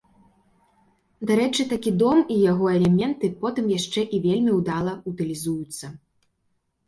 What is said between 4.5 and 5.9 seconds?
ўдала ўтылізуюцца.